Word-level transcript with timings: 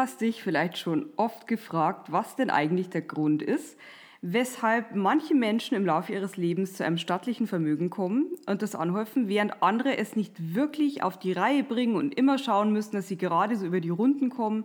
Hast 0.00 0.22
dich 0.22 0.42
vielleicht 0.42 0.78
schon 0.78 1.10
oft 1.16 1.46
gefragt, 1.46 2.10
was 2.10 2.34
denn 2.34 2.48
eigentlich 2.48 2.88
der 2.88 3.02
Grund 3.02 3.42
ist, 3.42 3.78
weshalb 4.22 4.94
manche 4.94 5.34
Menschen 5.34 5.74
im 5.74 5.84
Laufe 5.84 6.14
ihres 6.14 6.38
Lebens 6.38 6.72
zu 6.72 6.86
einem 6.86 6.96
stattlichen 6.96 7.46
Vermögen 7.46 7.90
kommen 7.90 8.26
und 8.46 8.62
das 8.62 8.74
anhäufen, 8.74 9.28
während 9.28 9.62
andere 9.62 9.98
es 9.98 10.16
nicht 10.16 10.54
wirklich 10.54 11.02
auf 11.02 11.18
die 11.18 11.32
Reihe 11.32 11.64
bringen 11.64 11.96
und 11.96 12.14
immer 12.14 12.38
schauen 12.38 12.72
müssen, 12.72 12.92
dass 12.92 13.08
sie 13.08 13.18
gerade 13.18 13.56
so 13.56 13.66
über 13.66 13.80
die 13.80 13.90
Runden 13.90 14.30
kommen. 14.30 14.64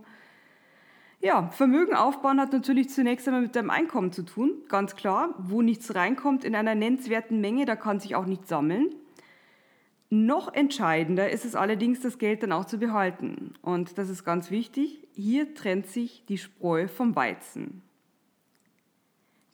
Ja, 1.19 1.49
Vermögen 1.49 1.95
aufbauen 1.95 2.39
hat 2.39 2.53
natürlich 2.53 2.89
zunächst 2.89 3.27
einmal 3.27 3.41
mit 3.41 3.57
deinem 3.57 3.71
Einkommen 3.71 4.13
zu 4.13 4.23
tun, 4.23 4.53
ganz 4.69 4.95
klar. 4.95 5.35
Wo 5.37 5.61
nichts 5.61 5.95
reinkommt 5.95 6.45
in 6.45 6.55
einer 6.55 6.75
nennenswerten 6.75 7.41
Menge, 7.41 7.65
da 7.65 7.75
kann 7.75 7.99
sich 7.99 8.15
auch 8.15 8.25
nichts 8.25 8.47
sammeln. 8.47 8.95
Noch 10.15 10.53
entscheidender 10.53 11.29
ist 11.29 11.43
es 11.43 11.55
allerdings, 11.55 11.99
das 11.99 12.17
Geld 12.17 12.41
dann 12.41 12.53
auch 12.53 12.63
zu 12.63 12.77
behalten. 12.77 13.53
Und 13.61 13.97
das 13.97 14.09
ist 14.09 14.23
ganz 14.23 14.49
wichtig. 14.49 15.05
Hier 15.13 15.53
trennt 15.53 15.87
sich 15.87 16.23
die 16.29 16.37
Spreu 16.37 16.87
vom 16.87 17.17
Weizen. 17.17 17.81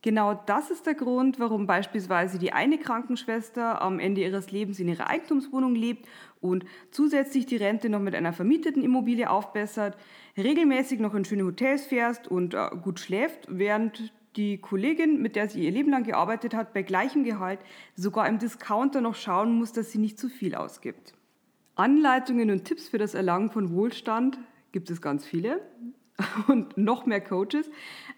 Genau 0.03 0.35
das 0.45 0.69
ist 0.69 0.85
der 0.85 0.93
Grund, 0.93 1.39
warum 1.39 1.65
beispielsweise 1.65 2.37
die 2.37 2.53
eine 2.53 2.77
Krankenschwester 2.77 3.81
am 3.81 3.97
Ende 3.97 4.21
ihres 4.21 4.51
Lebens 4.51 4.79
in 4.79 4.87
ihrer 4.87 5.09
Eigentumswohnung 5.09 5.73
lebt 5.73 6.07
und 6.41 6.63
zusätzlich 6.91 7.47
die 7.47 7.57
Rente 7.57 7.89
noch 7.89 7.99
mit 7.99 8.13
einer 8.13 8.33
vermieteten 8.33 8.83
Immobilie 8.83 9.31
aufbessert, 9.31 9.97
regelmäßig 10.37 10.99
noch 10.99 11.15
in 11.15 11.25
schöne 11.25 11.45
Hotels 11.45 11.87
fährst 11.87 12.27
und 12.27 12.53
äh, 12.53 12.69
gut 12.83 12.99
schläft, 12.99 13.47
während 13.49 14.13
die 14.35 14.59
Kollegin, 14.59 15.21
mit 15.21 15.35
der 15.35 15.49
sie 15.49 15.63
ihr 15.63 15.71
Leben 15.71 15.91
lang 15.91 16.03
gearbeitet 16.03 16.53
hat, 16.53 16.73
bei 16.73 16.83
gleichem 16.83 17.23
Gehalt 17.23 17.59
sogar 17.95 18.27
im 18.27 18.39
Discounter 18.39 19.01
noch 19.01 19.15
schauen 19.15 19.53
muss, 19.53 19.73
dass 19.73 19.91
sie 19.91 19.99
nicht 19.99 20.19
zu 20.19 20.29
viel 20.29 20.55
ausgibt. 20.55 21.13
Anleitungen 21.75 22.51
und 22.51 22.65
Tipps 22.65 22.89
für 22.89 22.97
das 22.97 23.13
Erlangen 23.13 23.49
von 23.49 23.71
Wohlstand 23.73 24.37
gibt 24.71 24.89
es 24.89 25.01
ganz 25.01 25.25
viele 25.25 25.61
und 26.47 26.77
noch 26.77 27.05
mehr 27.05 27.21
Coaches. 27.21 27.69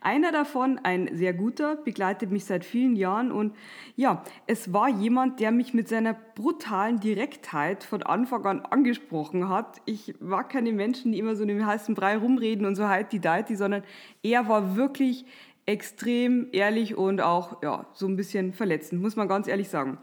Einer 0.02 0.32
davon, 0.32 0.80
ein 0.84 1.10
sehr 1.14 1.34
guter, 1.34 1.78
begleitet 1.78 2.32
mich 2.32 2.46
seit 2.46 2.66
vielen 2.66 2.96
Jahren 2.96 3.32
und 3.32 3.56
ja, 3.96 4.24
es 4.48 4.74
war 4.74 4.90
jemand, 4.90 5.40
der 5.40 5.52
mich 5.52 5.74
mit 5.74 5.88
seiner 5.88 6.14
brutalen 6.14 7.00
Direktheit 7.00 7.84
von 7.84 8.04
Anfang 8.04 8.46
an 8.46 8.60
angesprochen 8.62 9.50
hat. 9.50 9.82
Ich 9.86 10.14
war 10.20 10.48
keine 10.48 10.74
Menschen, 10.74 11.12
die 11.12 11.20
immer 11.20 11.36
so 11.36 11.44
in 11.44 11.50
dem 11.50 11.66
heißen 11.66 11.96
Brei 11.96 12.18
rumreden 12.18 12.66
und 12.66 12.76
so 12.76 12.88
halt 12.88 13.12
die 13.12 13.20
deiti, 13.20 13.56
sondern 13.56 13.84
er 14.24 14.48
war 14.48 14.76
wirklich 14.76 15.26
extrem 15.66 16.48
ehrlich 16.52 16.96
und 16.96 17.22
auch 17.22 17.62
ja, 17.64 17.86
so 17.94 18.08
ein 18.08 18.16
bisschen 18.16 18.54
verletzend, 18.54 19.02
muss 19.02 19.16
man 19.16 19.28
ganz 19.28 19.48
ehrlich 19.48 19.70
sagen. 19.70 19.98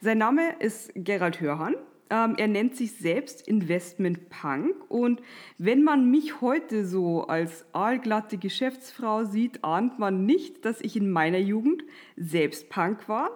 Sein 0.00 0.18
Name 0.18 0.56
ist 0.58 0.92
Gerald 0.94 1.40
Hörhan. 1.40 1.74
Ähm, 2.08 2.34
er 2.36 2.46
nennt 2.46 2.76
sich 2.76 2.92
selbst 2.92 3.48
Investment 3.48 4.28
Punk 4.28 4.74
und 4.88 5.20
wenn 5.58 5.82
man 5.82 6.08
mich 6.08 6.40
heute 6.40 6.86
so 6.86 7.24
als 7.24 7.64
aalglatte 7.72 8.38
Geschäftsfrau 8.38 9.24
sieht, 9.24 9.64
ahnt 9.64 9.98
man 9.98 10.24
nicht, 10.24 10.64
dass 10.64 10.80
ich 10.80 10.96
in 10.96 11.10
meiner 11.10 11.38
Jugend 11.38 11.82
selbst 12.16 12.68
Punk 12.68 13.08
war. 13.08 13.30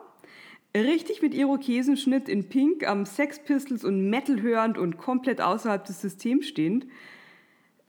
Richtig 0.73 1.21
mit 1.21 1.35
Irokesenschnitt 1.35 2.29
in 2.29 2.49
Pink, 2.49 2.87
am 2.87 3.07
Sex 3.07 3.41
Pistols 3.41 3.85
und 3.85 4.09
Metal 4.09 4.41
hörend 4.41 4.79
und 4.79 4.99
komplett 4.99 5.41
außerhalb 5.41 5.85
des 5.85 6.01
Systems 6.01 6.47
stehend. 6.47 6.87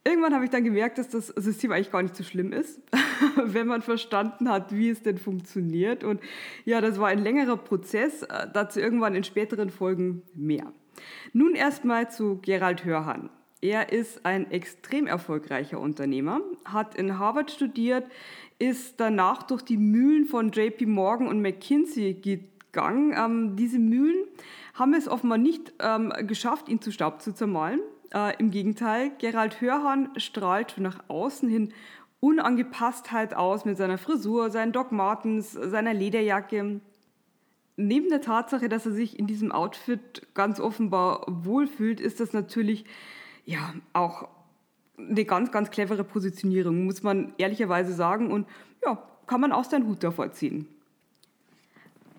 Irgendwann 0.04 0.34
habe 0.34 0.46
ich 0.46 0.50
dann 0.50 0.64
gemerkt, 0.64 0.98
dass 0.98 1.10
das 1.10 1.28
System 1.28 1.72
eigentlich 1.72 1.92
gar 1.92 2.02
nicht 2.02 2.16
so 2.16 2.24
schlimm 2.24 2.54
ist, 2.54 2.82
wenn 3.36 3.68
man 3.68 3.84
verstanden 3.84 4.50
hat, 4.50 4.76
wie 4.76 4.90
es 4.90 5.04
denn 5.04 5.20
funktioniert. 5.20 6.04
Und 6.04 6.20
ja, 6.66 6.82
das 6.82 7.00
war 7.00 7.10
ein 7.10 7.20
längerer 7.20 7.58
Prozess, 7.58 8.24
äh, 8.24 8.48
dazu 8.52 8.80
irgendwann 8.80 9.14
in 9.14 9.24
späteren 9.24 9.70
Folgen 9.70 10.24
mehr. 10.34 10.72
Nun 11.34 11.54
erstmal 11.54 12.10
zu 12.10 12.40
Gerald 12.42 12.84
Hörhan. 12.84 13.30
Er 13.62 13.92
ist 13.92 14.26
ein 14.26 14.50
extrem 14.50 15.06
erfolgreicher 15.06 15.80
Unternehmer, 15.80 16.42
hat 16.66 16.96
in 16.96 17.20
Harvard 17.20 17.52
studiert, 17.52 18.06
ist 18.58 19.00
danach 19.00 19.44
durch 19.44 19.62
die 19.62 19.78
Mühlen 19.78 20.26
von 20.26 20.50
JP 20.52 20.88
Morgan 20.88 21.28
und 21.28 21.44
McKinsey 21.44 22.16
gegangen. 22.16 23.14
Ähm, 23.16 23.56
diese 23.56 23.78
Mühlen 23.78 24.26
haben 24.74 24.96
es 24.96 25.08
offenbar 25.08 25.38
nicht 25.38 25.74
ähm, 25.80 26.12
geschafft, 26.26 26.70
ihn 26.70 26.82
zu 26.82 26.92
Staub 26.92 27.22
zu 27.22 27.34
zermalen. 27.34 27.82
Äh, 28.14 28.38
Im 28.40 28.52
Gegenteil, 28.52 29.12
Gerald 29.20 29.62
Hörhan 29.62 30.10
strahlt 30.18 30.76
nach 30.78 31.04
außen 31.08 31.50
hin 31.50 31.74
Unangepasstheit 32.20 33.34
aus 33.34 33.66
mit 33.66 33.78
seiner 33.78 33.98
Frisur, 33.98 34.52
seinen 34.52 34.72
Doc 34.72 34.92
Martens, 34.92 35.54
seiner 35.54 35.94
Lederjacke. 35.94 36.82
Neben 37.78 38.10
der 38.10 38.22
Tatsache, 38.22 38.70
dass 38.70 38.86
er 38.86 38.92
sich 38.92 39.18
in 39.18 39.26
diesem 39.28 39.52
Outfit 39.52 40.28
ganz 40.36 40.60
offenbar 40.60 41.26
wohlfühlt, 41.28 42.00
ist 42.00 42.20
das 42.20 42.32
natürlich 42.32 42.86
ja 43.46 43.74
auch 43.94 44.28
eine 44.98 45.26
ganz, 45.26 45.52
ganz 45.52 45.72
clevere 45.72 46.04
Positionierung, 46.04 46.86
muss 46.86 47.02
man 47.02 47.34
ehrlicherweise 47.38 47.94
sagen. 47.94 48.32
Und 48.32 48.48
ja, 48.84 49.02
kann 49.26 49.42
man 49.42 49.52
auch 49.52 49.64
seinen 49.64 49.88
Hut 49.88 50.04
davor 50.04 50.32
ziehen. 50.32 50.68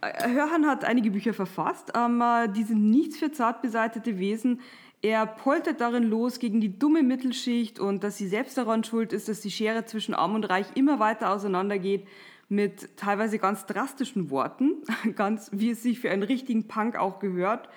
Äh, 0.01 0.31
Hörhan 0.31 0.67
hat 0.67 0.85
einige 0.85 1.11
Bücher 1.13 1.35
verfasst. 1.35 1.93
Ähm, 1.95 2.21
äh, 2.21 2.49
die 2.49 2.65
sind 2.65 2.91
nichts 2.91 3.19
für 3.19 3.31
zart 3.31 3.63
beseitete 3.63 4.19
Wesen. 4.19 4.61
Er 5.03 5.27
poltert 5.27 5.81
darin 5.81 6.05
los 6.05 6.39
gegen 6.39 6.61
die 6.61 6.79
dumme 6.79 7.03
Mittelschicht 7.03 7.81
und 7.81 8.05
dass 8.05 8.19
sie 8.19 8.29
selbst 8.29 8.57
daran 8.57 8.85
schuld 8.85 9.13
ist, 9.13 9.29
dass 9.29 9.41
die 9.41 9.51
Schere 9.51 9.85
zwischen 9.85 10.15
Arm 10.15 10.37
und 10.37 10.45
Reich 10.45 10.67
immer 10.77 11.01
weiter 11.01 11.31
auseinandergeht 11.31 12.07
mit 12.49 12.97
teilweise 12.97 13.41
ganz 13.41 13.67
drastischen 13.67 14.31
Worten, 14.31 14.75
ganz 15.17 15.51
wie 15.53 15.71
es 15.71 15.83
sich 15.83 15.99
für 15.99 16.11
einen 16.11 16.23
richtigen 16.23 16.69
Punk 16.69 16.97
auch 16.97 17.19
gehört. 17.19 17.69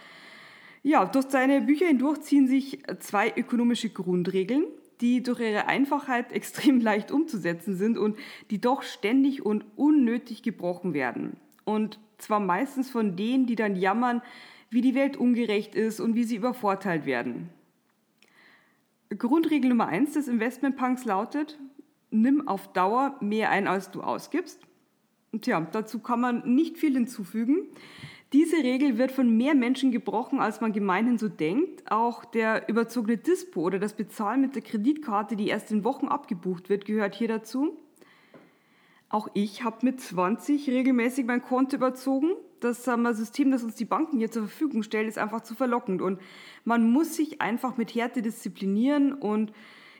Ja, 0.83 1.03
durch 1.05 1.25
seine 1.29 1.61
Bücher 1.61 1.87
hindurch 1.87 2.21
ziehen 2.21 2.47
sich 2.47 2.83
zwei 2.99 3.33
ökonomische 3.35 3.89
Grundregeln, 3.89 4.65
die 5.01 5.23
durch 5.23 5.39
ihre 5.39 5.65
Einfachheit 5.65 6.31
extrem 6.31 6.79
leicht 6.81 7.09
umzusetzen 7.09 7.75
sind 7.75 7.97
und 7.97 8.19
die 8.51 8.61
doch 8.61 8.83
ständig 8.83 9.43
und 9.43 9.65
unnötig 9.75 10.43
gebrochen 10.43 10.93
werden. 10.93 11.37
Und 11.63 11.97
zwar 12.19 12.39
meistens 12.39 12.91
von 12.91 13.15
denen, 13.15 13.47
die 13.47 13.55
dann 13.55 13.75
jammern, 13.75 14.21
wie 14.75 14.81
die 14.81 14.93
Welt 14.93 15.15
ungerecht 15.15 15.73
ist 15.73 16.01
und 16.01 16.15
wie 16.15 16.25
sie 16.25 16.35
übervorteilt 16.35 17.05
werden. 17.05 17.49
Grundregel 19.17 19.69
Nummer 19.69 19.87
eins 19.87 20.15
des 20.15 20.27
Investmentpunks 20.27 21.05
lautet, 21.05 21.57
nimm 22.11 22.45
auf 22.45 22.73
Dauer 22.73 23.15
mehr 23.21 23.51
ein, 23.51 23.67
als 23.67 23.89
du 23.91 24.01
ausgibst. 24.01 24.59
Und 25.31 25.43
tja, 25.43 25.65
dazu 25.71 25.99
kann 25.99 26.19
man 26.19 26.55
nicht 26.55 26.77
viel 26.77 26.93
hinzufügen. 26.93 27.69
Diese 28.33 28.57
Regel 28.57 28.97
wird 28.97 29.13
von 29.13 29.37
mehr 29.37 29.55
Menschen 29.55 29.93
gebrochen, 29.93 30.41
als 30.41 30.59
man 30.59 30.73
gemeinhin 30.73 31.17
so 31.17 31.29
denkt. 31.29 31.89
Auch 31.89 32.25
der 32.25 32.67
überzogene 32.67 33.15
Dispo 33.15 33.61
oder 33.61 33.79
das 33.79 33.93
Bezahlen 33.93 34.41
mit 34.41 34.55
der 34.55 34.61
Kreditkarte, 34.61 35.37
die 35.37 35.47
erst 35.47 35.71
in 35.71 35.85
Wochen 35.85 36.09
abgebucht 36.09 36.67
wird, 36.67 36.83
gehört 36.83 37.15
hier 37.15 37.29
dazu. 37.29 37.77
Auch 39.09 39.27
ich 39.33 39.63
habe 39.63 39.77
mit 39.81 40.01
20 40.01 40.67
regelmäßig 40.69 41.25
mein 41.25 41.41
Konto 41.41 41.77
überzogen 41.77 42.31
das 42.65 42.83
System, 43.17 43.51
das 43.51 43.63
uns 43.63 43.75
die 43.75 43.85
Banken 43.85 44.17
hier 44.17 44.31
zur 44.31 44.43
Verfügung 44.43 44.83
stellen, 44.83 45.07
ist 45.07 45.17
einfach 45.17 45.41
zu 45.41 45.55
verlockend. 45.55 46.01
Und 46.01 46.19
man 46.63 46.89
muss 46.89 47.15
sich 47.15 47.41
einfach 47.41 47.77
mit 47.77 47.93
Härte 47.93 48.21
disziplinieren. 48.21 49.13
Und 49.13 49.51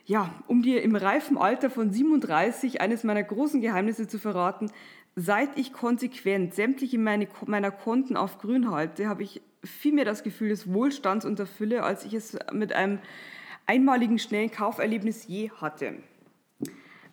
ja, 0.04 0.34
um 0.46 0.62
dir 0.62 0.82
im 0.82 0.96
reifen 0.96 1.38
Alter 1.38 1.70
von 1.70 1.90
37 1.90 2.80
eines 2.80 3.04
meiner 3.04 3.22
großen 3.22 3.60
Geheimnisse 3.60 4.08
zu 4.08 4.18
verraten, 4.18 4.70
seit 5.14 5.58
ich 5.58 5.72
konsequent 5.72 6.54
sämtliche 6.54 6.98
meine, 6.98 7.28
meiner 7.46 7.70
Konten 7.70 8.16
auf 8.16 8.38
grün 8.38 8.70
halte, 8.70 9.08
habe 9.08 9.22
ich 9.22 9.40
viel 9.64 9.92
mehr 9.92 10.04
das 10.04 10.22
Gefühl 10.22 10.50
des 10.50 10.72
Wohlstands 10.72 11.24
und 11.24 11.38
der 11.38 11.46
Fülle, 11.46 11.82
als 11.82 12.04
ich 12.04 12.14
es 12.14 12.36
mit 12.52 12.72
einem 12.72 12.98
einmaligen 13.66 14.18
schnellen 14.18 14.50
Kauferlebnis 14.50 15.26
je 15.26 15.50
hatte. 15.50 15.94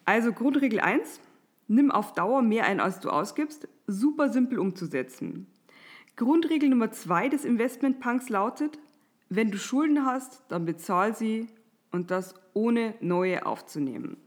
Also 0.05 0.33
Grundregel 0.33 0.81
1, 0.81 1.21
nimm 1.67 1.91
auf 1.91 2.13
Dauer 2.13 2.41
mehr 2.41 2.65
ein, 2.65 2.79
als 2.79 2.99
du 2.99 3.09
ausgibst 3.09 3.67
super 3.87 4.29
simpel 4.29 4.59
umzusetzen. 4.59 5.47
Grundregel 6.15 6.69
Nummer 6.69 6.91
zwei 6.91 7.29
des 7.29 7.43
Investmentpunks 7.43 8.29
lautet, 8.29 8.79
wenn 9.29 9.49
du 9.49 9.57
Schulden 9.57 10.05
hast, 10.05 10.43
dann 10.49 10.65
bezahl 10.65 11.15
sie 11.15 11.47
und 11.91 12.11
das 12.11 12.35
ohne 12.53 12.93
neue 13.01 13.45
aufzunehmen. 13.45 14.17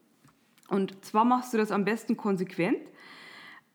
Und 0.69 1.05
zwar 1.05 1.25
machst 1.25 1.55
du 1.55 1.59
das 1.59 1.71
am 1.71 1.85
besten 1.85 2.17
konsequent. 2.17 2.81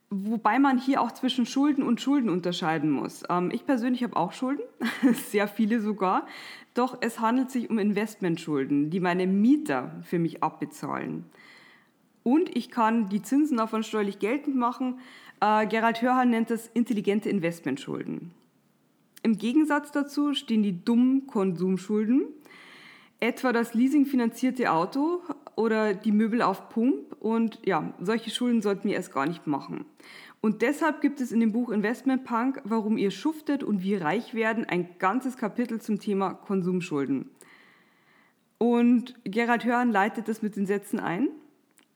Wobei 0.10 0.60
man 0.60 0.78
hier 0.78 1.02
auch 1.02 1.14
zwischen 1.14 1.46
Schulden 1.46 1.84
und 1.84 2.02
Schulden 2.02 2.30
unterscheiden 2.30 2.92
muss. 2.92 3.24
Ähm, 3.30 3.50
ich 3.54 3.66
persönlich 3.66 4.04
habe 4.04 4.18
auch 4.18 4.34
Schulden, 4.34 4.64
sehr 5.14 5.48
viele 5.48 5.80
sogar. 5.80 6.28
Doch 6.74 6.98
es 7.00 7.22
handelt 7.22 7.50
sich 7.50 7.70
um 7.70 7.80
Investmentschulden, 7.80 8.90
die 8.90 9.00
meine 9.00 9.26
Mieter 9.26 10.02
für 10.04 10.20
mich 10.20 10.44
abbezahlen. 10.44 11.26
Und 12.24 12.56
ich 12.56 12.70
kann 12.70 13.10
die 13.10 13.22
Zinsen 13.22 13.58
davon 13.58 13.84
steuerlich 13.84 14.20
geltend 14.20 14.56
machen. 14.56 15.00
Äh, 15.40 15.68
Gerald 15.68 16.02
Hörhan 16.02 16.30
nennt 16.30 16.50
das 16.50 16.68
intelligente 16.68 17.30
Investmentschulden. 17.30 18.32
Im 19.24 19.38
Gegensatz 19.38 19.92
dazu 19.92 20.34
stehen 20.34 20.64
die 20.64 20.84
dummen 20.84 21.28
Konsumschulden, 21.28 22.24
etwa 23.20 23.54
das 23.54 23.74
leasingfinanzierte 23.74 24.72
Auto 24.72 25.22
oder 25.56 25.94
die 25.94 26.12
Möbel 26.12 26.42
auf 26.42 26.70
Pump. 26.70 27.16
Und 27.20 27.60
ja, 27.66 27.94
solche 28.00 28.32
Schulden 28.32 28.62
sollten 28.62 28.88
wir 28.88 28.96
erst 28.96 29.14
gar 29.14 29.28
nicht 29.28 29.46
machen. 29.46 29.86
Und 30.42 30.64
deshalb 30.64 31.02
gibt 31.02 31.22
es 31.22 31.32
in 31.32 31.40
dem 31.40 31.52
Buch 31.52 31.70
Investment 31.70 32.24
Punk, 32.24 32.62
warum 32.64 32.98
ihr 32.98 33.12
schuftet 33.12 33.64
und 33.64 33.84
wie 33.84 33.96
reich 33.96 34.34
werden, 34.34 34.66
ein 34.66 34.90
ganzes 34.98 35.38
Kapitel 35.38 35.80
zum 35.80 36.00
Thema 36.00 36.34
Konsumschulden. 36.34 37.30
Und 38.58 39.16
Gerald 39.24 39.66
Hörn 39.66 39.92
leitet 39.92 40.28
das 40.28 40.42
mit 40.42 40.56
den 40.56 40.66
Sätzen 40.66 41.00
ein. 41.00 41.30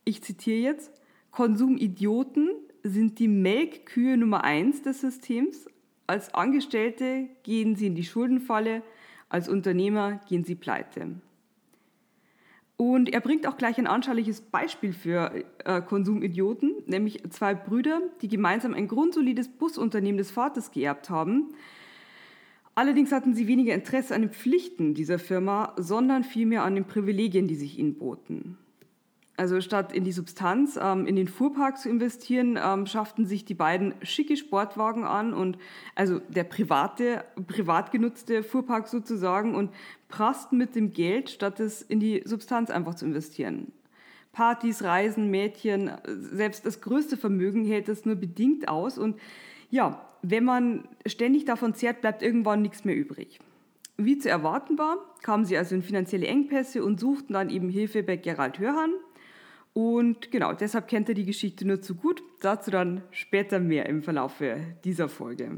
Ich 0.08 0.22
zitiere 0.22 0.60
jetzt, 0.60 0.92
Konsumidioten 1.32 2.50
sind 2.84 3.18
die 3.18 3.28
Melkkühe 3.28 4.18
Nummer 4.18 4.44
eins 4.44 4.84
des 4.84 5.02
Systems. 5.02 5.66
Als 6.06 6.34
Angestellte 6.36 7.28
gehen 7.42 7.76
sie 7.76 7.88
in 7.88 7.96
die 7.96 8.04
Schuldenfalle, 8.04 8.84
als 9.30 9.50
Unternehmer 9.50 10.22
gehen 10.30 10.44
sie 10.44 10.54
pleite. 10.54 11.16
Und 12.78 13.12
er 13.12 13.22
bringt 13.22 13.48
auch 13.48 13.58
gleich 13.58 13.80
ein 13.80 13.88
anschauliches 13.88 14.42
Beispiel 14.42 14.94
für 14.94 15.44
äh, 15.64 15.82
Konsumidioten, 15.82 16.76
nämlich 16.86 17.24
zwei 17.32 17.56
Brüder, 17.56 18.02
die 18.22 18.28
gemeinsam 18.28 18.76
ein 18.76 18.88
grundsolides 18.88 19.48
Busunternehmen 19.48 20.18
des 20.18 20.30
Vaters 20.30 20.72
geerbt 20.72 21.10
haben. 21.10 21.50
Allerdings 22.76 23.12
hatten 23.12 23.34
sie 23.34 23.48
weniger 23.48 23.74
Interesse 23.74 24.14
an 24.14 24.22
den 24.22 24.32
Pflichten 24.32 24.94
dieser 24.94 25.18
Firma, 25.18 25.74
sondern 25.78 26.24
vielmehr 26.24 26.64
an 26.64 26.76
den 26.76 26.86
Privilegien, 26.86 27.48
die 27.48 27.56
sich 27.56 27.80
ihnen 27.80 27.96
boten. 27.96 28.58
Also 29.38 29.60
statt 29.60 29.92
in 29.92 30.06
die 30.06 30.14
Substanz, 30.14 30.80
ähm, 30.82 31.06
in 31.08 31.16
den 31.18 31.28
Fuhrpark 31.28 31.78
zu 31.78 31.90
investieren, 31.90 32.58
ähm, 32.62 32.86
schafften 32.86 33.26
sich 33.26 33.44
die 33.44 33.54
beiden 33.54 33.94
schicke 34.02 34.38
Sportwagen 34.38 35.04
an 35.04 35.34
und 35.34 35.58
also 35.94 36.20
der 36.30 36.46
private, 36.46 37.26
privat 37.46 37.92
genutzte 37.92 38.44
Fuhrpark 38.44 38.88
sozusagen 38.88 39.54
und 39.54 39.72
prassten 40.08 40.58
mit 40.58 40.76
dem 40.76 40.94
Geld, 40.94 41.30
statt 41.30 41.60
es 41.60 41.82
in 41.82 42.00
die 42.00 42.24
Substanz 42.26 42.70
einfach 42.70 42.96
zu 42.96 43.06
investieren. 43.06 43.74
Partys, 44.32 44.84
Reisen, 44.84 45.30
Mädchen, 45.30 45.92
selbst 46.06 46.66
das 46.66 46.82
größte 46.82 47.18
Vermögen 47.18 47.66
hält 47.66 47.90
das 47.90 48.06
nur 48.06 48.16
bedingt 48.16 48.70
aus 48.70 48.98
und 48.98 49.20
ja, 49.70 50.06
wenn 50.22 50.46
man 50.46 50.88
ständig 51.06 51.46
davon 51.46 51.74
zehrt, 51.74 52.02
bleibt 52.02 52.22
irgendwann 52.22 52.62
nichts 52.62 52.86
mehr 52.86 52.96
übrig. 52.96 53.40
Wie 53.98 54.18
zu 54.18 54.30
erwarten 54.30 54.78
war, 54.78 54.98
kamen 55.24 55.46
sie 55.46 55.58
also 55.58 55.76
in 55.76 55.84
finanzielle 55.84 56.28
Engpässe 56.28 56.84
und 56.84 57.00
suchten 57.00 57.34
dann 57.34 57.50
eben 57.50 57.70
Hilfe 57.70 58.04
bei 58.04 58.18
Gerald 58.18 58.60
Hörhan, 58.60 58.92
und 59.76 60.32
genau, 60.32 60.54
deshalb 60.54 60.88
kennt 60.88 61.10
er 61.10 61.16
die 61.16 61.26
Geschichte 61.26 61.68
nur 61.68 61.82
zu 61.82 61.96
gut. 61.96 62.24
Dazu 62.40 62.72
dann 62.72 63.02
später 63.12 63.60
mehr 63.60 63.88
im 63.88 64.04
Verlauf 64.04 64.42
dieser 64.86 65.10
Folge. 65.10 65.52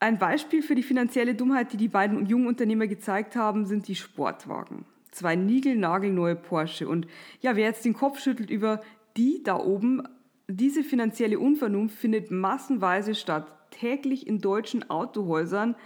Ein 0.00 0.18
Beispiel 0.18 0.64
für 0.64 0.74
die 0.74 0.82
finanzielle 0.82 1.36
Dummheit, 1.36 1.72
die 1.72 1.76
die 1.76 1.86
beiden 1.86 2.26
jungen 2.26 2.48
Unternehmer 2.48 2.88
gezeigt 2.88 3.36
haben, 3.36 3.66
sind 3.66 3.86
die 3.86 3.94
Sportwagen. 3.94 4.84
Zwei 5.12 5.36
niegelnagelneue 5.36 6.34
Porsche. 6.34 6.88
Und 6.88 7.06
ja, 7.40 7.54
wer 7.54 7.66
jetzt 7.66 7.84
den 7.84 7.94
Kopf 7.94 8.18
schüttelt 8.18 8.50
über 8.50 8.82
die 9.16 9.44
da 9.44 9.56
oben, 9.56 10.02
diese 10.48 10.82
finanzielle 10.82 11.38
Unvernunft 11.38 11.96
findet 11.96 12.32
massenweise 12.32 13.14
statt, 13.14 13.46
täglich 13.70 14.26
in 14.26 14.40
deutschen 14.40 14.90
Autohäusern. 14.90 15.76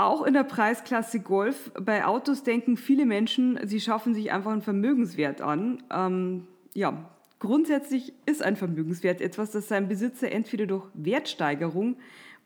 Auch 0.00 0.22
in 0.22 0.32
der 0.32 0.44
Preisklasse 0.44 1.20
Golf. 1.20 1.72
Bei 1.78 2.06
Autos 2.06 2.42
denken 2.42 2.78
viele 2.78 3.04
Menschen, 3.04 3.60
sie 3.64 3.82
schaffen 3.82 4.14
sich 4.14 4.32
einfach 4.32 4.50
einen 4.50 4.62
Vermögenswert 4.62 5.42
an. 5.42 5.82
Ähm, 5.92 6.46
ja, 6.72 7.10
grundsätzlich 7.38 8.14
ist 8.24 8.42
ein 8.42 8.56
Vermögenswert 8.56 9.20
etwas, 9.20 9.50
das 9.50 9.68
seinem 9.68 9.88
Besitzer 9.88 10.32
entweder 10.32 10.64
durch 10.64 10.86
Wertsteigerung 10.94 11.96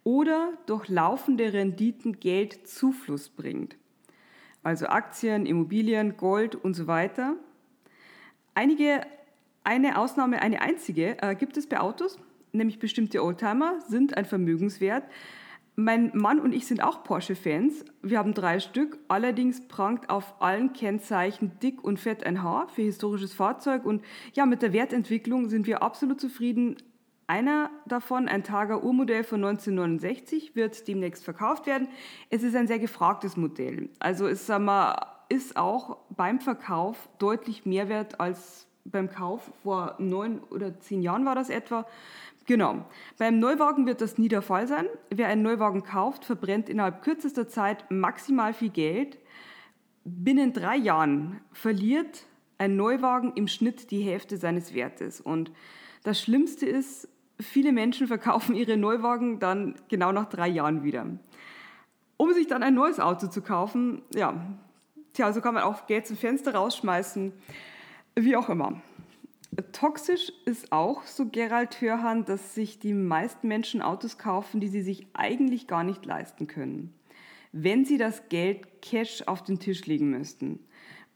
oder 0.03 0.55
durch 0.67 0.89
laufende 0.89 1.53
Renditen 1.53 2.19
Geld 2.19 2.67
Zufluss 2.67 3.29
bringt. 3.29 3.77
Also 4.65 4.87
Aktien, 4.87 5.47
Immobilien, 5.47 6.17
Gold 6.17 6.57
und 6.57 6.75
so 6.75 6.89
weiter. 6.89 7.37
Einige, 8.55 9.03
eine 9.63 9.97
Ausnahme, 9.97 10.43
eine 10.43 10.61
einzige 10.61 11.23
äh, 11.23 11.37
gibt 11.37 11.57
es 11.57 11.69
bei 11.69 11.79
Autos, 11.79 12.19
nämlich 12.51 12.81
bestimmte 12.81 13.23
Oldtimer 13.23 13.81
sind 13.87 14.17
ein 14.17 14.25
Vermögenswert. 14.25 15.05
Mein 15.77 16.13
Mann 16.15 16.39
und 16.39 16.53
ich 16.53 16.67
sind 16.67 16.85
auch 16.85 17.03
Porsche-Fans. 17.03 17.85
Wir 18.01 18.19
haben 18.19 18.33
drei 18.33 18.61
Stück. 18.61 18.99
Allerdings 19.09 19.67
prangt 19.67 20.09
auf 20.09 20.41
allen 20.41 20.73
Kennzeichen 20.73 21.59
dick 21.61 21.83
und 21.83 21.99
fett 21.99 22.25
ein 22.25 22.45
Haar 22.45 22.69
für 22.69 22.83
historisches 22.83 23.35
Fahrzeug. 23.35 23.85
Und 23.85 24.05
ja, 24.35 24.47
mit 24.47 24.63
der 24.63 24.73
Wertentwicklung 24.73 25.49
sind 25.49 25.67
wir 25.67 25.83
absolut 25.83 26.21
zufrieden. 26.21 26.77
Einer 27.27 27.71
davon, 27.87 28.29
ein 28.29 28.45
Targa 28.45 28.77
Urmodell 28.77 29.25
von 29.25 29.45
1969, 29.45 30.55
wird 30.55 30.87
demnächst 30.87 31.25
verkauft 31.25 31.67
werden. 31.67 31.89
Es 32.31 32.45
ist 32.45 32.55
ein 32.55 32.69
sehr 32.69 32.79
gefragtes 32.79 33.37
Modell. 33.37 33.89
Also 33.99 34.29
es 34.29 34.49
ist 35.29 35.57
auch 35.57 35.97
beim 36.11 36.39
Verkauf 36.39 37.09
deutlich 37.19 37.67
mehr 37.67 37.89
wert 37.89 38.21
als 38.21 38.69
beim 38.85 39.11
Kauf. 39.11 39.51
Vor 39.65 39.97
neun 39.99 40.39
oder 40.51 40.79
zehn 40.79 41.03
Jahren 41.03 41.25
war 41.25 41.35
das 41.35 41.51
etwa. 41.51 41.85
Genau. 42.47 42.85
Beim 43.19 43.39
Neuwagen 43.39 43.87
wird 43.87 44.01
das 44.01 44.19
nie 44.19 44.29
der 44.29 44.43
Fall 44.43 44.67
sein. 44.67 44.87
Wer 45.11 45.29
einen 45.29 45.43
Neuwagen 45.43 45.83
kauft, 45.83 46.25
verbrennt 46.25 46.69
innerhalb 46.69 47.03
kürzester 47.03 47.49
Zeit 47.49 47.91
maximal 47.91 48.53
viel 48.53 48.69
Geld. 48.69 49.19
Binnen 50.05 50.53
drei 50.53 50.77
Jahren 50.77 51.41
verliert 51.53 52.27
ein 52.59 52.77
Neuwagen 52.77 53.33
im 53.35 53.49
Schnitt 53.49 53.91
die 53.91 54.03
Hälfte 54.03 54.37
seines 54.37 54.75
Wertes. 54.75 55.21
Und 55.21 55.51
das 56.03 56.21
Schlimmste 56.21 56.67
ist, 56.67 57.09
viele 57.41 57.73
Menschen 57.73 58.07
verkaufen 58.09 58.55
ihre 58.55 58.77
Neuwagen 58.77 59.39
dann 59.39 59.77
genau 59.89 60.13
nach 60.13 60.27
drei 60.27 60.49
Jahren 60.49 60.85
wieder. 60.85 61.07
Um 62.17 62.33
sich 62.33 62.47
dann 62.47 62.63
ein 62.63 62.75
neues 62.75 63.01
Auto 63.01 63.27
zu 63.27 63.43
kaufen, 63.43 64.03
ja, 64.15 64.35
tja, 65.15 65.33
so 65.33 65.41
kann 65.41 65.55
man 65.55 65.65
auch 65.65 65.87
Geld 65.87 66.07
zum 66.07 66.17
Fenster 66.17 66.55
rausschmeißen, 66.55 67.33
wie 68.17 68.37
auch 68.37 68.49
immer. 68.49 68.81
Toxisch 69.73 70.33
ist 70.47 70.73
auch, 70.73 71.03
so 71.05 71.27
Gerald 71.27 71.81
Hörhan, 71.81 72.25
dass 72.25 72.55
sich 72.55 72.79
die 72.79 72.95
meisten 72.95 73.49
Menschen 73.49 73.83
Autos 73.83 74.19
kaufen, 74.19 74.61
die 74.61 74.69
sie 74.69 74.83
sich 74.83 75.07
eigentlich 75.13 75.67
gar 75.67 75.85
nicht 75.85 76.05
leisten 76.07 76.47
können, 76.47 76.95
wenn 77.53 77.85
sie 77.85 77.99
das 77.99 78.29
Geld 78.29 78.83
Cash 78.83 79.23
auf 79.27 79.43
den 79.43 79.59
Tisch 79.59 79.87
legen 79.87 80.11
müssten. 80.11 80.61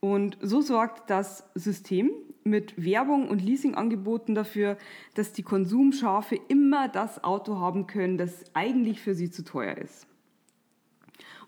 Und 0.00 0.38
so 0.40 0.61
sorgt 0.61 1.11
das 1.11 1.45
System 1.54 2.11
mit 2.45 2.83
Werbung 2.83 3.28
und 3.28 3.42
Leasingangeboten 3.42 4.35
dafür, 4.35 4.78
dass 5.14 5.33
die 5.33 5.42
Konsumschafe 5.42 6.38
immer 6.49 6.88
das 6.88 7.23
Auto 7.23 7.59
haben 7.59 7.87
können, 7.87 8.18
das 8.18 8.45
eigentlich 8.54 9.00
für 9.00 9.14
sie 9.14 9.30
zu 9.30 9.45
teuer 9.45 9.76
ist. 9.76 10.07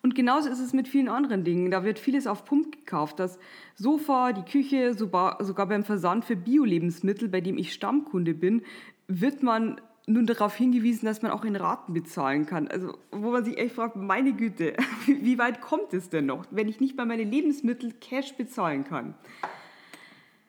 Und 0.03 0.15
genauso 0.15 0.49
ist 0.49 0.61
es 0.61 0.73
mit 0.73 0.89
vielen 0.89 1.09
anderen 1.09 1.45
Dingen. 1.45 1.71
Da 1.71 1.85
wird 1.85 1.99
vieles 1.99 2.27
auf 2.27 2.45
Pump 2.45 2.73
gekauft. 2.73 3.19
Das 3.19 3.39
Sofa, 3.75 4.33
die 4.33 4.51
Küche, 4.51 4.95
sogar, 4.95 5.67
beim 5.67 5.85
Versand 5.85 6.25
für 6.25 6.37
Bio-Lebensmittel, 6.37 7.29
bei 7.29 7.41
dem 7.41 7.59
ich 7.59 7.73
Stammkunde 7.75 8.35
bin, 8.35 8.63
wird 9.09 9.43
man 9.43 9.81
nun 10.07 10.27
darauf 10.27 10.55
hingewiesen, 10.57 11.07
dass 11.07 11.23
man 11.23 11.31
auch 11.31 11.45
in 11.45 11.55
Raten 11.55 11.93
bezahlen 11.93 12.47
kann. 12.47 12.67
Also, 12.69 12.97
wo 13.13 13.31
man 13.31 13.45
sich 13.45 13.59
echt 13.59 13.75
fragt, 13.75 13.97
meine 13.97 14.33
Güte, 14.33 14.75
wie 15.07 15.39
weit 15.39 15.61
kommt 15.61 15.93
es 15.93 16.09
denn 16.09 16.27
noch, 16.27 16.47
wenn 16.51 16.69
ich 16.69 16.81
nicht 16.81 16.97
mal 16.97 17.07
meine 17.07 17.25
Lebensmittel 17.25 17.93
Cash 18.01 18.35
bezahlen 18.35 18.85
kann? 18.85 19.15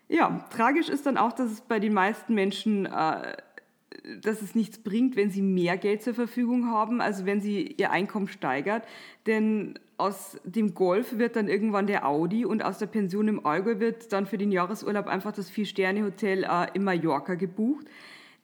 Ja, 0.07 0.45
tragisch 0.49 0.89
ist 0.89 1.05
dann 1.05 1.17
auch, 1.17 1.31
dass 1.33 1.51
es 1.51 1.61
bei 1.61 1.79
den 1.79 1.93
meisten 1.93 2.33
Menschen 2.33 2.85
äh, 2.85 3.37
dass 4.21 4.41
es 4.41 4.55
nichts 4.55 4.79
bringt, 4.79 5.15
wenn 5.15 5.29
sie 5.29 5.41
mehr 5.41 5.77
Geld 5.77 6.01
zur 6.01 6.13
Verfügung 6.13 6.67
haben, 6.67 7.01
also 7.01 7.25
wenn 7.25 7.41
sie 7.41 7.75
ihr 7.77 7.91
Einkommen 7.91 8.27
steigert. 8.27 8.83
Denn 9.27 9.77
aus 9.97 10.39
dem 10.43 10.73
Golf 10.73 11.17
wird 11.17 11.35
dann 11.35 11.47
irgendwann 11.47 11.87
der 11.87 12.07
Audi 12.07 12.45
und 12.45 12.63
aus 12.63 12.79
der 12.79 12.87
Pension 12.87 13.27
im 13.27 13.45
Allgäu 13.45 13.79
wird 13.79 14.11
dann 14.11 14.25
für 14.25 14.37
den 14.37 14.51
Jahresurlaub 14.51 15.07
einfach 15.07 15.31
das 15.31 15.49
Vier-Sterne-Hotel 15.49 16.43
äh, 16.43 16.67
in 16.73 16.83
Mallorca 16.83 17.35
gebucht. 17.35 17.85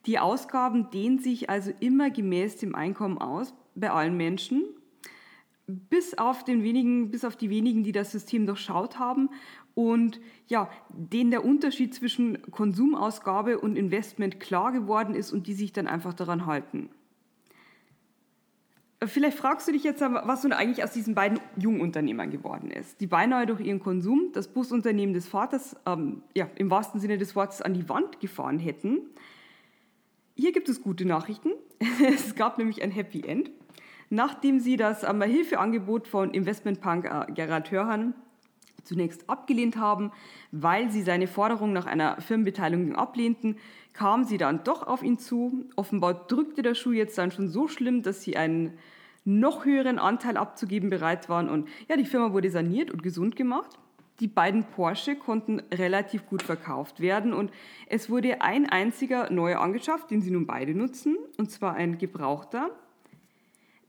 Die 0.06 0.18
Ausgaben 0.18 0.90
dehnen 0.90 1.18
sich 1.18 1.50
also 1.50 1.72
immer 1.80 2.10
gemäß 2.10 2.56
dem 2.56 2.74
Einkommen 2.74 3.18
aus 3.18 3.52
bei 3.74 3.90
allen 3.90 4.16
Menschen 4.16 4.64
bis 5.68 6.16
auf 6.16 6.44
den 6.44 6.62
wenigen, 6.62 7.10
bis 7.10 7.26
auf 7.26 7.36
die 7.36 7.50
wenigen, 7.50 7.84
die 7.84 7.92
das 7.92 8.10
System 8.10 8.46
durchschaut 8.46 8.98
haben 8.98 9.28
und 9.78 10.20
ja, 10.48 10.68
denen 10.88 11.30
der 11.30 11.44
Unterschied 11.44 11.94
zwischen 11.94 12.42
Konsumausgabe 12.50 13.60
und 13.60 13.76
Investment 13.76 14.40
klar 14.40 14.72
geworden 14.72 15.14
ist 15.14 15.32
und 15.32 15.46
die 15.46 15.54
sich 15.54 15.72
dann 15.72 15.86
einfach 15.86 16.14
daran 16.14 16.46
halten. 16.46 16.88
Vielleicht 19.00 19.38
fragst 19.38 19.68
du 19.68 19.72
dich 19.72 19.84
jetzt, 19.84 20.00
was 20.00 20.42
nun 20.42 20.52
eigentlich 20.52 20.82
aus 20.82 20.90
diesen 20.90 21.14
beiden 21.14 21.38
Jungunternehmern 21.56 22.32
geworden 22.32 22.72
ist, 22.72 23.00
die 23.00 23.06
beinahe 23.06 23.46
durch 23.46 23.60
ihren 23.60 23.78
Konsum 23.78 24.32
das 24.32 24.48
Busunternehmen 24.48 25.14
des 25.14 25.28
Vaters 25.28 25.76
ähm, 25.86 26.22
ja, 26.34 26.50
im 26.56 26.72
wahrsten 26.72 27.00
Sinne 27.00 27.16
des 27.16 27.36
Wortes 27.36 27.62
an 27.62 27.72
die 27.72 27.88
Wand 27.88 28.18
gefahren 28.18 28.58
hätten. 28.58 29.02
Hier 30.34 30.50
gibt 30.50 30.68
es 30.68 30.82
gute 30.82 31.04
Nachrichten. 31.04 31.50
es 32.04 32.34
gab 32.34 32.58
nämlich 32.58 32.82
ein 32.82 32.90
Happy 32.90 33.22
End. 33.22 33.52
Nachdem 34.10 34.58
sie 34.58 34.76
das 34.76 35.04
ähm, 35.04 35.22
Hilfeangebot 35.22 36.08
von 36.08 36.32
Investmentpunk 36.32 37.04
äh, 37.04 37.32
Gerhard 37.32 37.70
Hörhan 37.70 38.14
zunächst 38.88 39.28
abgelehnt 39.28 39.76
haben, 39.76 40.10
weil 40.50 40.90
sie 40.90 41.02
seine 41.02 41.28
Forderung 41.28 41.72
nach 41.72 41.86
einer 41.86 42.20
Firmenbeteiligung 42.20 42.96
ablehnten, 42.96 43.56
kam 43.92 44.24
sie 44.24 44.38
dann 44.38 44.64
doch 44.64 44.86
auf 44.86 45.02
ihn 45.02 45.18
zu. 45.18 45.66
Offenbar 45.76 46.26
drückte 46.26 46.62
der 46.62 46.74
Schuh 46.74 46.92
jetzt 46.92 47.18
dann 47.18 47.30
schon 47.30 47.48
so 47.48 47.68
schlimm, 47.68 48.02
dass 48.02 48.22
sie 48.22 48.36
einen 48.36 48.78
noch 49.24 49.64
höheren 49.64 49.98
Anteil 49.98 50.36
abzugeben 50.36 50.88
bereit 50.88 51.28
waren. 51.28 51.48
Und 51.48 51.68
ja, 51.88 51.96
die 51.96 52.06
Firma 52.06 52.32
wurde 52.32 52.50
saniert 52.50 52.90
und 52.90 53.02
gesund 53.02 53.36
gemacht. 53.36 53.78
Die 54.20 54.26
beiden 54.26 54.64
Porsche 54.64 55.14
konnten 55.14 55.60
relativ 55.72 56.26
gut 56.26 56.42
verkauft 56.42 56.98
werden 56.98 57.32
und 57.32 57.52
es 57.86 58.10
wurde 58.10 58.40
ein 58.40 58.68
einziger 58.68 59.30
neuer 59.30 59.60
angeschafft, 59.60 60.10
den 60.10 60.22
sie 60.22 60.32
nun 60.32 60.46
beide 60.46 60.74
nutzen, 60.74 61.16
und 61.36 61.52
zwar 61.52 61.74
ein 61.74 61.98
gebrauchter. 61.98 62.70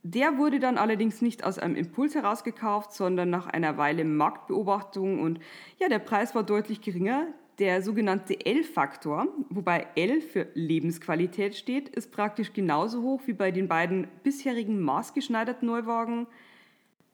Der 0.04 0.38
wurde 0.38 0.60
dann 0.60 0.78
allerdings 0.78 1.22
nicht 1.22 1.44
aus 1.44 1.60
einem 1.60 1.76
Impuls 1.76 2.16
herausgekauft, 2.16 2.94
sondern 2.94 3.30
nach 3.30 3.48
einer 3.48 3.78
Weile 3.78 4.06
Marktbeobachtung 4.06 5.20
und 5.20 5.40
ja, 5.78 5.90
der 5.90 6.00
Preis 6.00 6.34
war 6.36 6.44
deutlich 6.44 6.82
geringer. 6.82 7.28
Der 7.60 7.82
sogenannte 7.82 8.46
L-Faktor, 8.46 9.28
wobei 9.50 9.88
L 9.96 10.22
für 10.22 10.48
Lebensqualität 10.54 11.58
steht, 11.58 11.90
ist 11.90 12.14
praktisch 12.14 12.54
genauso 12.54 13.02
hoch 13.02 13.22
wie 13.26 13.34
bei 13.34 13.52
den 13.52 13.68
beiden 13.68 14.08
bisherigen 14.24 14.80
maßgeschneiderten 14.80 15.68
Neuwagen. 15.68 16.28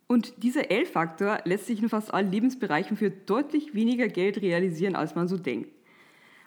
Und 0.06 0.44
dieser 0.44 0.70
L-Faktor 0.70 1.40
lässt 1.46 1.66
sich 1.66 1.82
in 1.82 1.90
fast 1.90 2.14
allen 2.14 2.32
Lebensbereichen 2.32 2.96
für 2.96 3.10
deutlich 3.10 3.74
weniger 3.74 4.08
Geld 4.08 4.40
realisieren, 4.40 4.96
als 4.96 5.16
man 5.16 5.28
so 5.28 5.38
denkt. 5.38 5.72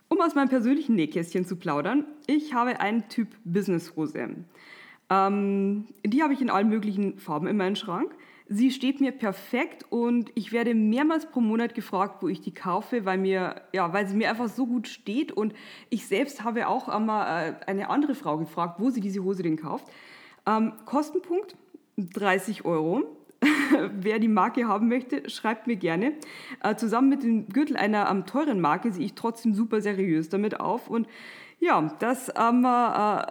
Um 0.07 0.21
aus 0.21 0.37
meinem 0.37 0.49
persönlichen 0.49 0.95
Nähkästchen 0.95 1.45
zu 1.45 1.57
plaudern, 1.57 2.07
ich 2.28 2.54
habe 2.54 2.80
einen 2.80 3.09
Typ 3.09 3.28
Businesshose. 3.45 4.37
Ähm, 5.11 5.87
die 6.05 6.23
habe 6.23 6.33
ich 6.33 6.41
in 6.41 6.50
allen 6.50 6.69
möglichen 6.69 7.19
Farben 7.19 7.47
in 7.47 7.57
meinem 7.57 7.77
Schrank. 7.77 8.15
Sie 8.50 8.71
steht 8.71 9.00
mir 9.00 9.12
perfekt 9.12 9.85
und 9.91 10.31
ich 10.35 10.53
werde 10.53 10.75
mehrmals 10.75 11.27
pro 11.27 11.41
Monat 11.41 11.75
gefragt, 11.75 12.23
wo 12.23 12.29
ich 12.29 12.41
die 12.41 12.55
kaufe, 12.55 13.05
weil, 13.05 13.19
mir, 13.19 13.61
ja, 13.75 13.93
weil 13.93 14.09
sie 14.09 14.17
mir 14.17 14.31
einfach 14.31 14.49
so 14.49 14.67
gut 14.67 14.88
steht. 14.88 15.33
Und 15.33 15.53
ich 15.91 16.07
selbst 16.07 16.45
habe 16.45 16.67
auch 16.67 16.88
einmal 16.88 17.57
äh, 17.61 17.65
eine 17.67 17.91
andere 17.91 18.15
Frau 18.15 18.38
gefragt, 18.38 18.77
wo 18.79 18.88
sie 18.88 19.03
diese 19.03 19.23
Hose 19.23 19.43
denn 19.43 19.59
kauft. 19.59 19.87
Ähm, 20.47 20.73
Kostenpunkt 20.87 21.57
30 21.99 22.65
Euro. 22.65 23.05
Wer 23.92 24.18
die 24.18 24.28
Marke 24.28 24.66
haben 24.66 24.88
möchte, 24.88 25.28
schreibt 25.30 25.66
mir 25.66 25.76
gerne. 25.76 26.12
Äh, 26.62 26.76
zusammen 26.76 27.09
mit 27.09 27.23
dem 27.23 27.49
Gürtel 27.49 27.76
einer 27.76 28.11
ähm, 28.11 28.26
teuren 28.26 28.61
Marke 28.61 28.92
sehe 28.92 29.04
ich 29.04 29.14
trotzdem 29.14 29.54
super 29.54 29.80
seriös 29.80 30.28
damit 30.28 30.59
auf. 30.59 30.88
Und 30.88 31.07
ja, 31.61 31.92
das 31.99 32.33
ähm, 32.37 32.64
äh, 32.64 33.23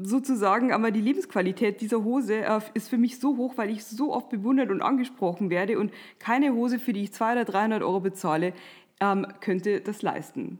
sozusagen, 0.00 0.72
aber 0.72 0.90
die 0.90 1.00
Lebensqualität 1.00 1.80
dieser 1.80 2.04
Hose 2.04 2.36
äh, 2.36 2.60
ist 2.74 2.88
für 2.88 2.98
mich 2.98 3.18
so 3.18 3.36
hoch, 3.36 3.54
weil 3.56 3.70
ich 3.70 3.84
so 3.84 4.12
oft 4.12 4.28
bewundert 4.30 4.70
und 4.70 4.82
angesprochen 4.82 5.50
werde 5.50 5.78
und 5.78 5.92
keine 6.18 6.52
Hose, 6.54 6.78
für 6.78 6.92
die 6.92 7.02
ich 7.04 7.12
200 7.12 7.48
oder 7.48 7.58
300 7.58 7.82
Euro 7.82 8.00
bezahle, 8.00 8.52
ähm, 9.00 9.26
könnte 9.40 9.80
das 9.80 10.02
leisten. 10.02 10.58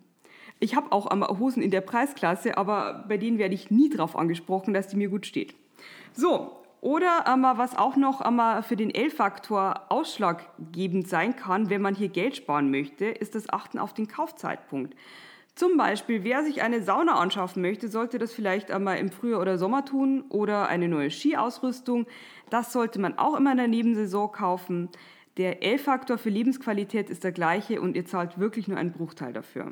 Ich 0.58 0.74
habe 0.74 0.92
auch 0.92 1.12
ähm, 1.12 1.24
Hosen 1.38 1.62
in 1.62 1.70
der 1.70 1.80
Preisklasse, 1.80 2.56
aber 2.56 3.04
bei 3.08 3.18
denen 3.18 3.38
werde 3.38 3.54
ich 3.54 3.70
nie 3.70 3.88
darauf 3.88 4.16
angesprochen, 4.16 4.74
dass 4.74 4.88
die 4.88 4.96
mir 4.96 5.08
gut 5.08 5.26
steht. 5.26 5.54
So, 6.12 6.61
oder 6.82 7.26
ähm, 7.28 7.44
was 7.44 7.78
auch 7.78 7.94
noch 7.94 8.26
ähm, 8.26 8.40
für 8.64 8.74
den 8.74 8.92
L-Faktor 8.92 9.82
ausschlaggebend 9.88 11.08
sein 11.08 11.36
kann, 11.36 11.70
wenn 11.70 11.80
man 11.80 11.94
hier 11.94 12.08
Geld 12.08 12.34
sparen 12.34 12.72
möchte, 12.72 13.04
ist 13.06 13.36
das 13.36 13.48
Achten 13.48 13.78
auf 13.78 13.94
den 13.94 14.08
Kaufzeitpunkt. 14.08 14.96
Zum 15.54 15.76
Beispiel, 15.76 16.24
wer 16.24 16.42
sich 16.42 16.60
eine 16.60 16.82
Sauna 16.82 17.20
anschaffen 17.20 17.62
möchte, 17.62 17.86
sollte 17.86 18.18
das 18.18 18.32
vielleicht 18.32 18.72
einmal 18.72 18.98
im 18.98 19.10
Frühjahr 19.12 19.40
oder 19.40 19.58
Sommer 19.58 19.84
tun 19.84 20.24
oder 20.28 20.66
eine 20.66 20.88
neue 20.88 21.10
Skiausrüstung. 21.10 22.06
Das 22.50 22.72
sollte 22.72 23.00
man 23.00 23.16
auch 23.16 23.36
immer 23.36 23.52
in 23.52 23.58
der 23.58 23.68
Nebensaison 23.68 24.32
kaufen. 24.32 24.88
Der 25.36 25.62
L-Faktor 25.62 26.18
für 26.18 26.30
Lebensqualität 26.30 27.10
ist 27.10 27.22
der 27.22 27.32
gleiche 27.32 27.80
und 27.80 27.94
ihr 27.94 28.06
zahlt 28.06 28.40
wirklich 28.40 28.66
nur 28.66 28.76
einen 28.76 28.92
Bruchteil 28.92 29.32
dafür. 29.32 29.70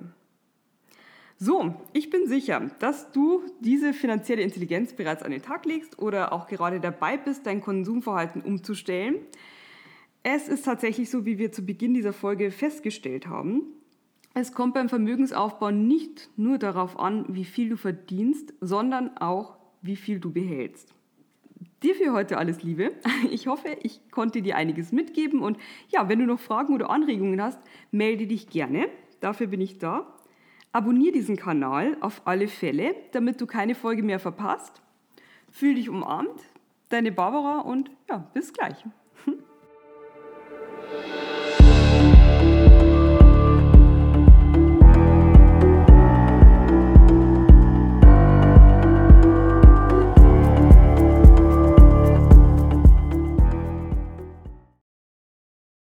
So, 1.42 1.74
ich 1.94 2.10
bin 2.10 2.28
sicher, 2.28 2.70
dass 2.80 3.12
du 3.12 3.42
diese 3.60 3.94
finanzielle 3.94 4.42
Intelligenz 4.42 4.92
bereits 4.92 5.22
an 5.22 5.30
den 5.30 5.40
Tag 5.40 5.64
legst 5.64 5.98
oder 5.98 6.34
auch 6.34 6.46
gerade 6.46 6.80
dabei 6.80 7.16
bist, 7.16 7.46
dein 7.46 7.62
Konsumverhalten 7.62 8.42
umzustellen. 8.42 9.14
Es 10.22 10.48
ist 10.48 10.66
tatsächlich 10.66 11.08
so, 11.08 11.24
wie 11.24 11.38
wir 11.38 11.50
zu 11.50 11.64
Beginn 11.64 11.94
dieser 11.94 12.12
Folge 12.12 12.50
festgestellt 12.50 13.26
haben. 13.26 13.62
Es 14.34 14.52
kommt 14.52 14.74
beim 14.74 14.90
Vermögensaufbau 14.90 15.70
nicht 15.70 16.28
nur 16.36 16.58
darauf 16.58 16.98
an, 16.98 17.24
wie 17.28 17.46
viel 17.46 17.70
du 17.70 17.78
verdienst, 17.78 18.52
sondern 18.60 19.16
auch, 19.16 19.56
wie 19.80 19.96
viel 19.96 20.20
du 20.20 20.30
behältst. 20.30 20.92
Dir 21.82 21.94
für 21.94 22.12
heute 22.12 22.36
alles 22.36 22.62
Liebe. 22.62 22.92
Ich 23.30 23.46
hoffe, 23.46 23.78
ich 23.82 24.10
konnte 24.10 24.42
dir 24.42 24.56
einiges 24.56 24.92
mitgeben 24.92 25.40
und 25.40 25.56
ja, 25.88 26.06
wenn 26.10 26.18
du 26.18 26.26
noch 26.26 26.40
Fragen 26.40 26.74
oder 26.74 26.90
Anregungen 26.90 27.40
hast, 27.40 27.58
melde 27.92 28.26
dich 28.26 28.50
gerne. 28.50 28.90
Dafür 29.20 29.46
bin 29.46 29.62
ich 29.62 29.78
da. 29.78 30.19
Abonnier 30.72 31.10
diesen 31.10 31.36
Kanal 31.36 31.96
auf 32.00 32.22
alle 32.26 32.46
Fälle, 32.46 32.94
damit 33.10 33.40
du 33.40 33.46
keine 33.46 33.74
Folge 33.74 34.04
mehr 34.04 34.20
verpasst. 34.20 34.80
Fühl 35.50 35.74
dich 35.74 35.88
umarmt. 35.88 36.40
Deine 36.90 37.10
Barbara 37.10 37.60
und 37.60 37.90
ja, 38.08 38.18
bis 38.34 38.52
gleich. 38.52 38.84